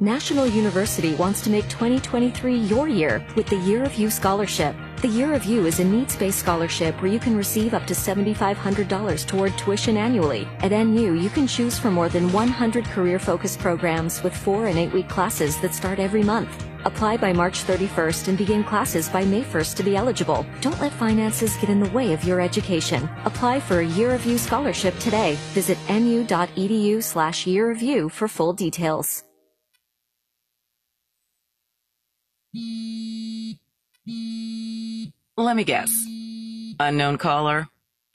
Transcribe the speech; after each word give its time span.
National 0.00 0.46
University 0.46 1.14
wants 1.14 1.40
to 1.40 1.48
make 1.48 1.66
2023 1.70 2.54
your 2.54 2.86
year 2.86 3.24
with 3.34 3.46
the 3.46 3.56
Year 3.56 3.82
of 3.82 3.94
You 3.94 4.10
Scholarship. 4.10 4.76
The 5.00 5.08
Year 5.08 5.32
of 5.32 5.46
You 5.46 5.64
is 5.64 5.80
a 5.80 5.84
needs-based 5.84 6.38
scholarship 6.38 7.00
where 7.00 7.10
you 7.10 7.18
can 7.18 7.34
receive 7.34 7.72
up 7.72 7.86
to 7.86 7.94
$7,500 7.94 9.26
toward 9.26 9.56
tuition 9.56 9.96
annually. 9.96 10.46
At 10.58 10.72
NU, 10.72 11.14
you 11.14 11.30
can 11.30 11.46
choose 11.46 11.78
from 11.78 11.94
more 11.94 12.10
than 12.10 12.30
100 12.30 12.84
career-focused 12.84 13.58
programs 13.58 14.22
with 14.22 14.36
four 14.36 14.66
and 14.66 14.78
eight-week 14.78 15.08
classes 15.08 15.58
that 15.62 15.72
start 15.72 15.98
every 15.98 16.22
month. 16.22 16.66
Apply 16.84 17.16
by 17.16 17.32
March 17.32 17.64
31st 17.64 18.28
and 18.28 18.36
begin 18.36 18.64
classes 18.64 19.08
by 19.08 19.24
May 19.24 19.44
1st 19.44 19.76
to 19.76 19.82
be 19.82 19.96
eligible. 19.96 20.44
Don't 20.60 20.78
let 20.78 20.92
finances 20.92 21.56
get 21.56 21.70
in 21.70 21.80
the 21.80 21.90
way 21.92 22.12
of 22.12 22.22
your 22.22 22.42
education. 22.42 23.08
Apply 23.24 23.60
for 23.60 23.78
a 23.78 23.86
Year 23.86 24.10
of 24.10 24.26
You 24.26 24.36
scholarship 24.36 24.98
today. 24.98 25.38
Visit 25.54 25.78
nu.edu 25.88 27.02
slash 27.02 27.46
year 27.46 27.70
of 27.70 27.80
you 27.80 28.10
for 28.10 28.28
full 28.28 28.52
details. 28.52 29.25
Let 35.36 35.56
me 35.56 35.64
guess. 35.64 35.92
Unknown 36.80 37.18
caller? 37.18 37.68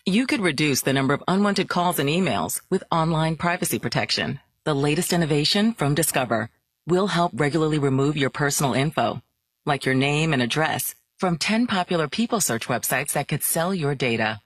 You 0.06 0.26
could 0.26 0.42
reduce 0.42 0.82
the 0.82 0.94
number 0.94 1.14
of 1.14 1.24
unwanted 1.28 1.70
calls 1.70 2.00
and 2.00 2.10
emails 2.10 2.62
with 2.70 2.84
online 2.92 3.36
privacy 3.36 3.78
protection. 3.78 4.40
The 4.64 4.74
latest 4.74 5.14
innovation 5.14 5.74
from 5.74 5.94
Discover 5.94 6.50
will 6.88 7.08
help 7.08 7.32
regularly 7.36 7.78
remove 7.78 8.18
your 8.18 8.32
personal 8.32 8.74
info, 8.74 9.22
like 9.66 9.86
your 9.86 9.94
name 9.96 10.34
and 10.34 10.42
address, 10.42 10.96
from 11.20 11.38
10 11.38 11.68
popular 11.68 12.08
people 12.08 12.42
search 12.42 12.68
websites 12.68 13.14
that 13.14 13.28
could 13.28 13.44
sell 13.44 13.74
your 13.74 13.94
data. 13.94 14.42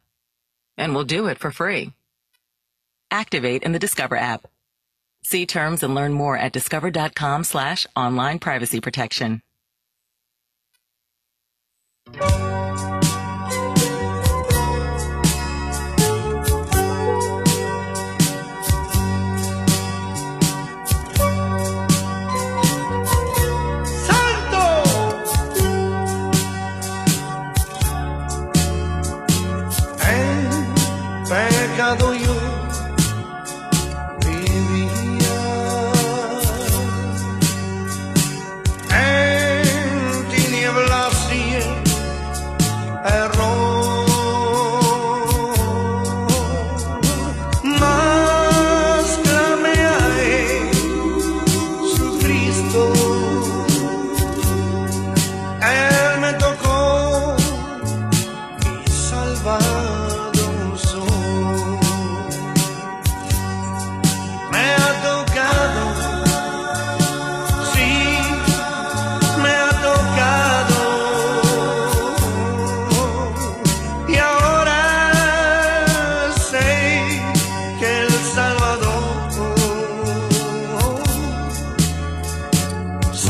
And 0.77 0.93
we'll 0.93 1.05
do 1.05 1.27
it 1.27 1.39
for 1.39 1.51
free. 1.51 1.93
Activate 3.09 3.63
in 3.63 3.71
the 3.71 3.79
Discover 3.79 4.17
app. 4.17 4.47
See 5.23 5.45
terms 5.45 5.83
and 5.83 5.95
learn 5.95 6.11
more 6.11 6.37
at 6.37 6.51
discover.com 6.51 7.45
slash 7.45 7.87
online 7.95 8.39
privacy 8.39 8.81
protection. 8.81 9.41
Thank 12.13 12.39
you. 12.39 12.44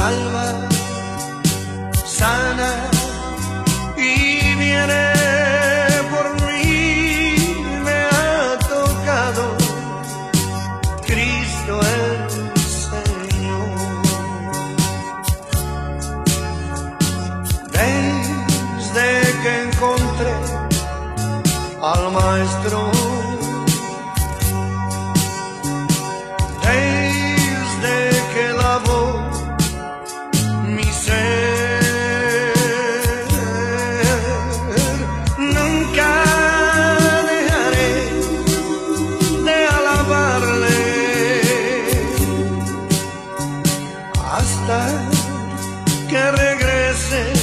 Salva, 0.05 0.45
sana 2.05 2.84
hasta 44.37 44.79
que 46.09 46.31
regrese 46.31 47.34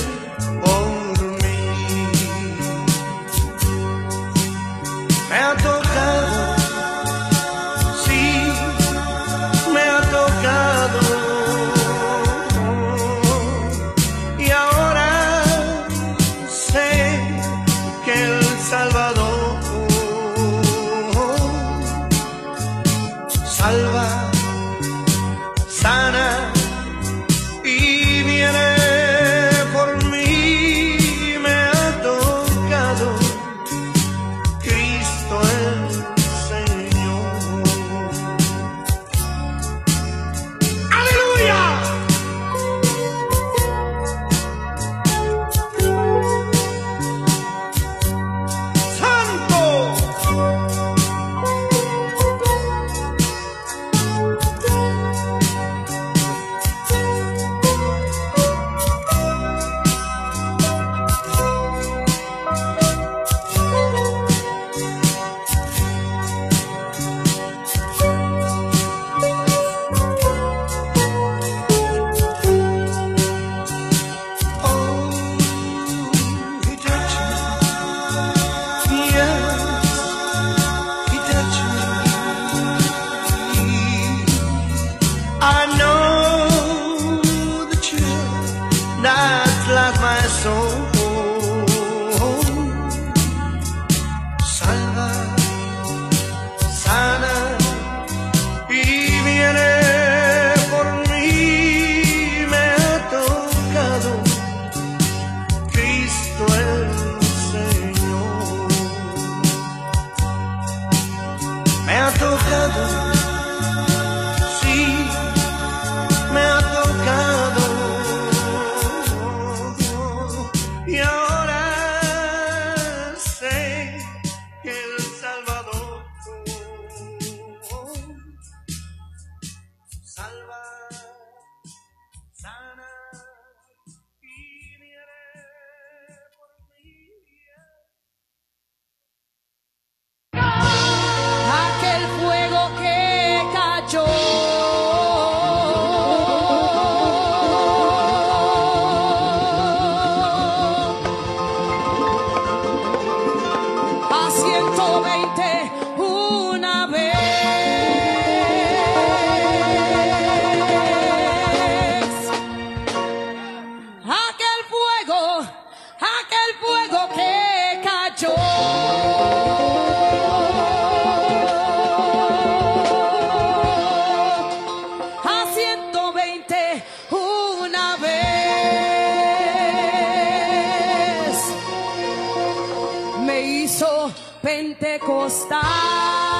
pentecostal. 184.42 186.31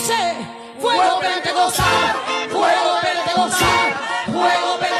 dice, 0.00 0.34
fuego 0.80 1.20
pentecostal, 1.20 1.84
fuego 2.50 3.00
pentecostal, 3.02 3.94
fuego 4.26 4.78
pentecostal. 4.78 4.99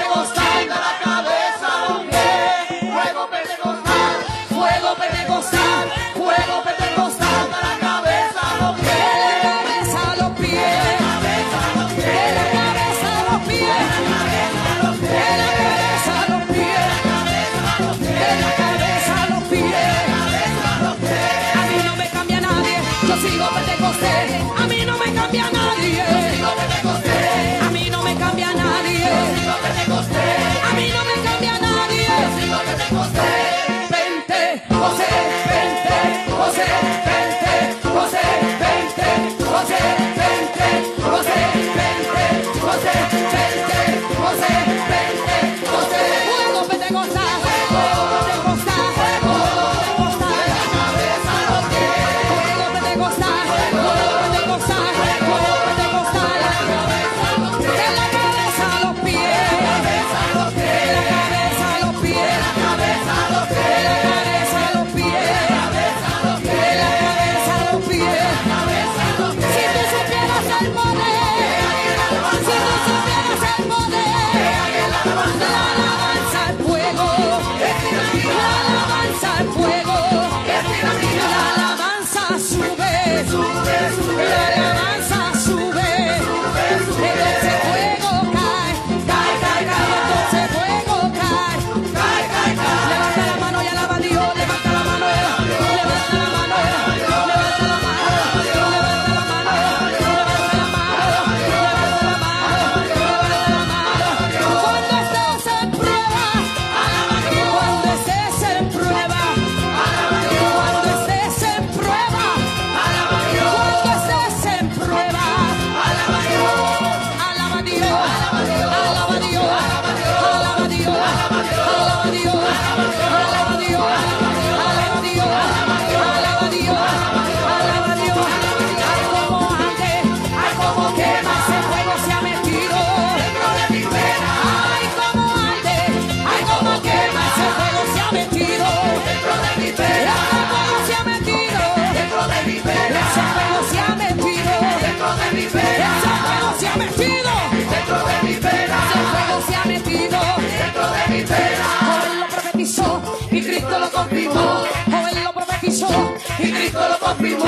y 156.42 156.52
Cristo 156.52 156.88
lo 156.88 156.99
confirmó. 156.99 157.44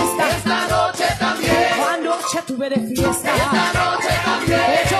fiesta. 0.00 0.36
Esta 0.36 0.68
noche 0.68 1.04
también. 1.18 1.66
Anoche 1.94 2.42
tuve 2.46 2.70
de 2.70 2.76
fiesta. 2.94 3.36
Esta 3.36 3.72
noche 3.72 4.08
también. 4.24 4.99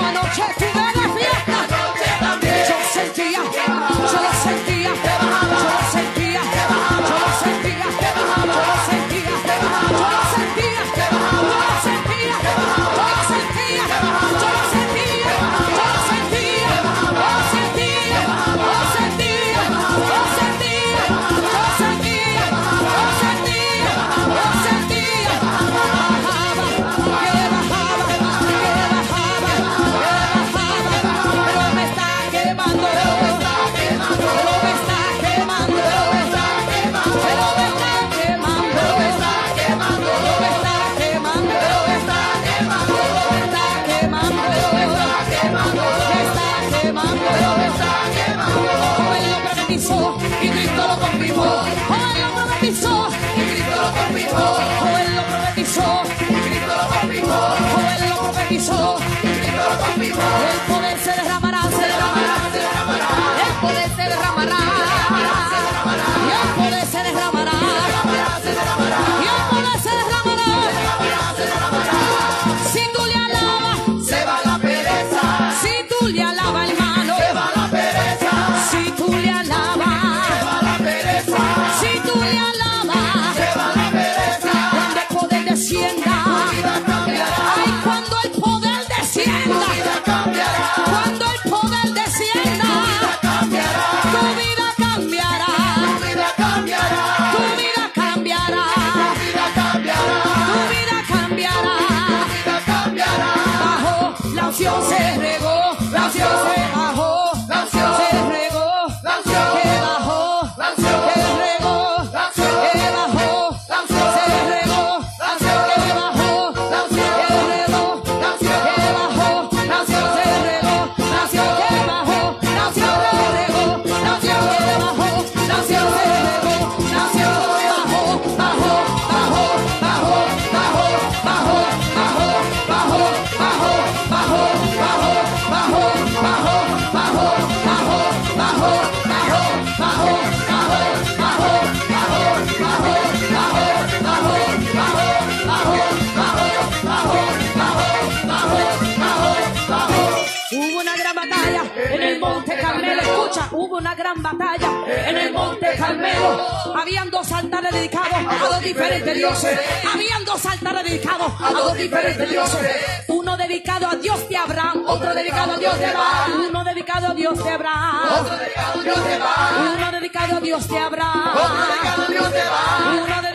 Monte 155.71 155.77
Carmelo. 155.77 156.75
Habían 156.75 157.09
dos 157.09 157.31
altares 157.31 157.71
dedicados 157.71 158.17
a 158.27 158.45
dos 158.47 158.61
diferentes 158.61 159.13
dioses. 159.15 159.59
Habían 159.93 160.25
dos 160.25 160.45
altares 160.45 160.83
dedicados 160.83 161.31
a 161.39 161.51
dos 161.51 161.73
diferentes 161.75 162.29
dioses. 162.29 162.71
Uno 163.07 163.37
dedicado 163.37 163.87
a 163.87 163.95
Dios 163.95 164.27
de 164.29 164.37
Abraham, 164.37 164.83
otro 164.87 165.13
dedicado 165.13 165.53
a 165.53 165.57
Dios 165.57 165.77
de 165.77 165.85
Abraham. 165.85 166.45
Uno 166.49 166.63
dedicado 166.63 167.07
a 167.07 167.13
Dios 167.13 167.43
de 167.43 167.49
Abraham. 167.49 168.09
Otro 168.19 168.37
dedicado 168.37 168.79
a 168.79 168.83
Dios 168.83 169.05
de 169.05 169.13
Abraham. 169.13 169.73
Uno 169.73 169.91
dedicado 169.91 170.37
a 170.37 170.39
Dios 170.39 170.67
de 170.67 170.77
Abraham. 170.77 171.35
Otro 171.35 171.65
dedicado 171.67 172.03
a 172.03 172.07
Dios 172.07 172.31
de 172.31 172.41
Abraham. 172.41 173.03
Uno 173.03 173.21
dedicado 173.21 173.27
a 173.27 173.31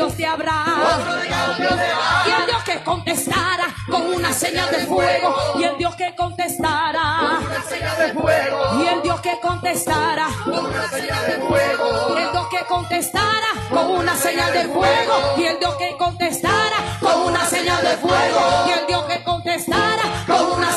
Dios 0.00 0.16
de 0.16 0.26
Abraham. 0.26 0.80
Y 2.26 2.30
el 2.30 2.46
Dios 2.46 2.62
que 2.64 2.82
contestara 2.82 3.66
con 3.90 4.06
una 4.06 4.32
señal 4.32 4.70
de 4.70 4.86
fuego. 4.86 5.36
Y 5.56 5.64
el 5.64 5.76
Dios 5.76 5.94
que 5.94 6.14
contestara. 6.16 7.38
Y 8.80 8.86
el 8.86 9.02
Dios 9.02 9.20
que 9.20 9.38
contestara. 9.40 10.28
Con 10.42 10.64
una 10.64 10.88
señal 10.88 11.26
de 11.26 11.32
fuego. 11.46 12.16
El 12.16 12.32
Dios 12.32 12.46
que 12.48 12.64
contestara 12.66 13.48
con 13.68 13.90
una 13.90 14.16
señal 14.16 14.52
de 14.54 14.64
fuego. 14.68 15.34
Y 15.36 15.44
el 15.44 15.58
Dios 15.58 15.74
que 15.74 15.96
contestara 15.98 16.98
con 16.98 17.20
una 17.20 17.44
señal 17.44 17.82
de 17.82 17.96
fuego. 17.98 18.64
Y 18.68 18.70
el 18.70 18.86
Dios 18.86 19.04
que 19.04 19.22
contestara 19.22 20.02
con 20.26 20.52
una 20.52 20.69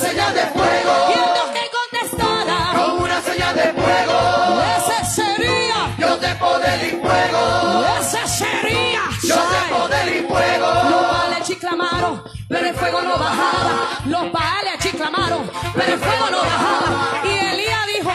pero 12.54 12.68
el 12.68 12.76
fuego 12.76 13.02
no 13.02 13.18
bajaba. 13.18 13.88
Los 14.06 14.32
baales 14.32 14.86
clamaron, 14.96 15.50
pero 15.76 15.94
el 15.94 16.00
fuego 16.00 16.30
no 16.30 16.38
bajaba. 16.38 17.26
Y 17.26 17.30
Elías 17.30 17.88
dijo, 17.98 18.12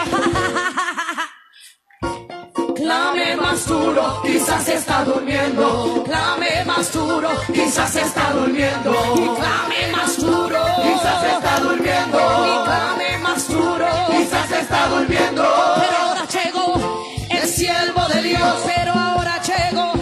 clame 2.76 3.36
más 3.36 3.66
duro, 3.66 4.22
quizás 4.22 4.68
está 4.68 5.04
durmiendo. 5.04 6.04
Clame 6.04 6.64
más 6.66 6.92
duro, 6.92 7.30
quizás 7.52 7.96
está 7.96 8.30
durmiendo. 8.32 8.92
Y 9.16 9.28
clame 9.40 9.92
más 9.96 10.16
duro, 10.18 10.64
Quizás 10.82 11.24
está 11.24 11.60
durmiendo. 11.60 12.18
y 12.46 12.64
clame 12.64 13.18
más 13.18 13.48
duro. 13.48 13.86
Quizás 14.10 14.50
está 14.52 14.86
durmiendo. 14.88 15.42
Pero 15.80 15.96
ahora 15.98 16.24
llegó 16.26 17.06
el 17.30 17.48
siervo 17.48 18.06
de 18.14 18.22
Dios. 18.22 18.56
Pero 18.66 18.92
ahora 18.92 19.40
llegó 19.42 19.92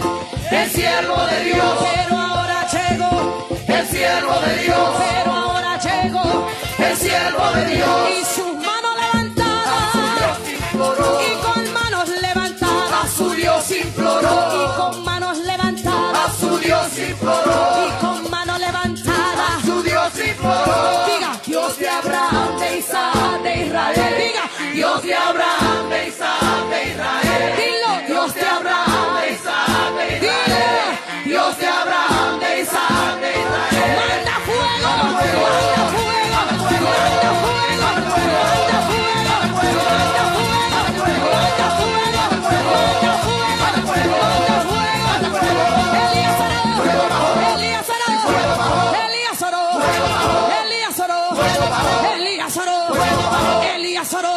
El 0.51 0.69
siervo 0.69 1.25
de 1.25 1.43
Dios. 1.43 2.06
Siervo 4.07 4.39
de 4.39 4.57
Dios. 4.63 4.89
Pero 4.99 5.31
ahora 5.33 5.79
llegó 5.79 6.47
El 6.77 6.97
siervo 6.97 7.45
de 7.55 7.65
Dios. 7.75 8.09
y 8.19 8.25
sus 8.35 8.53
manos 8.69 8.95
levantadas 9.03 9.93
Dios 10.17 10.37
imploró. 10.61 11.19
y 11.21 11.35
con 11.45 11.73
manos 11.73 12.09
levantadas 12.09 13.11
Su 13.17 13.29
Dios 13.31 13.71
imploró. 13.71 14.35
y 14.63 14.77
con 14.77 15.03
manos 15.03 15.37
levantadas 15.39 16.29
A 16.29 16.39
su 16.39 16.57
Dios 16.59 16.87
imploró. 17.09 17.59
y 17.87 18.01
con 18.05 18.31
manos 18.31 18.59
levantadas 18.59 19.61
Su 19.65 19.83
Dios 19.83 20.11
imploró. 20.25 21.05
diga 21.07 21.31
Dios 21.45 21.77
de 21.77 21.89
Abraham 21.89 22.59
de 22.59 22.77
Isaac 22.77 23.41
de 23.43 23.65
Israel 23.65 24.13
diga 24.21 24.43
Dios 24.73 25.03
de 25.03 25.15
Abraham, 25.15 25.89
de 25.89 26.07
Isaac, 26.07 26.69
de 26.69 26.79
Israel. 26.91 27.53
dilo 27.57 27.91
Dios 28.07 28.33
de 28.35 28.41
Abraham, 28.41 29.21
de 29.21 29.31
Isaac, 29.33 29.93
de 29.97 30.05
Israel. 30.17 30.99
Dios 31.25 31.57
de 31.57 31.67
Abraham, 31.67 32.39
de 32.39 32.61
Isaac, 32.61 33.19
de 33.21 33.29
Israel. 33.41 33.76
Elíasaro, 49.05 49.63
Elíasaro, 50.63 51.19
Elíasaro, 53.75 54.35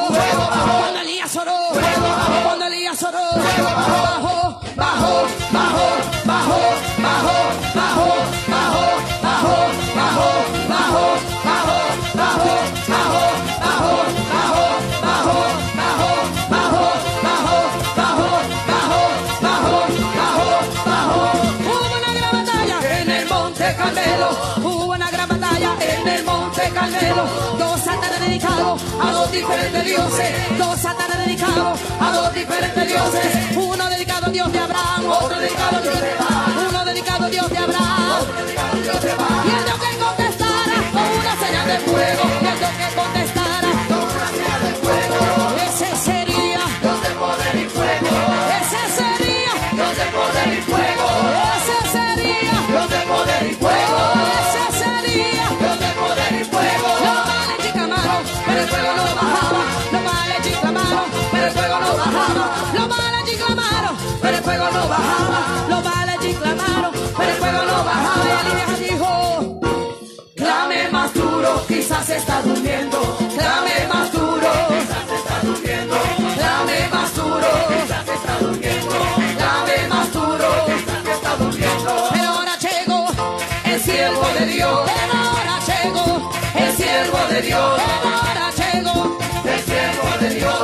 dioses 29.91 30.59
dos 30.59 30.85
altares 30.85 31.19
dedicados 31.19 31.81
a 32.01 32.13
dos 32.13 32.35
diferentes 32.35 32.87
dioses. 32.87 33.57
Uno 33.57 33.89
dedicado 33.89 34.27
a 34.27 34.31
Dios 34.31 34.53
de 34.53 34.59
Abraham 34.59 35.05
otro 35.11 35.39
dedicado 35.39 35.77
a 35.77 35.81
Dios 35.81 36.01
de 36.01 36.13
Abraham 36.13 36.69
uno 36.69 36.85
dedicado 36.85 37.25
a 37.25 37.29
Dios 37.29 37.51
de 37.51 37.59
Abraham. 37.59 38.25
Y 39.47 39.51
el 39.59 39.65
Dios 39.65 39.79
que 39.81 39.99
contestara 39.99 40.77
con 40.93 41.07
una 41.21 41.35
señal 41.45 41.67
de 41.67 41.79
fuego 41.81 42.40
Dios. 87.51 87.81
Ahora 88.05 88.47
llegó 88.61 89.19
El 89.45 89.61
siervo 89.69 90.09
de 90.21 90.29
Dios. 90.39 90.55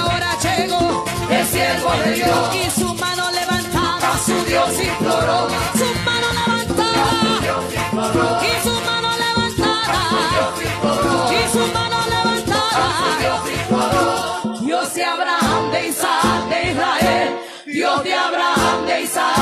Ahora 0.00 0.30
llegó 0.42 1.04
El 1.30 1.46
siervo 1.46 1.90
de 2.04 2.14
Dios. 2.14 2.56
y 2.56 2.80
su 2.80 2.94
mano 2.96 3.30
levantada, 3.30 4.08
su 4.26 4.44
Dios 4.44 4.70
imploró, 4.82 5.38
su 5.80 5.88
mano 6.08 6.28
levantada, 6.40 7.40
Dios 7.42 7.64
imploró. 7.84 8.40
y 8.42 8.66
su 8.66 8.74
mano 8.88 9.10
levantada, 9.24 10.00
Dios 10.34 10.54
imploró. 10.72 11.32
y 11.32 11.52
su 11.52 11.64
mano 11.78 11.98
levantada. 12.14 12.86
Dios 13.20 13.42
imploró. 13.60 14.60
Dios 14.66 14.94
de 14.94 15.04
Abraham, 15.04 15.70
de 15.70 15.88
Isaac, 15.90 16.48
de 16.50 16.70
Israel, 16.72 17.30
Dios 17.66 18.02
de 18.02 18.14
Abraham, 18.14 18.86
de 18.86 19.00
Isaac, 19.02 19.32